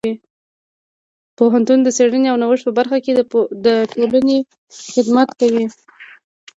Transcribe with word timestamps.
پوهنتون 1.37 1.79
د 1.83 1.87
څیړنې 1.97 2.27
او 2.31 2.37
نوښت 2.41 2.63
په 2.65 2.71
برخه 2.79 2.97
کې 3.05 3.11
د 3.65 3.67
ټولنې 3.91 4.37
خدمت 4.93 5.29
کوي. 5.39 5.65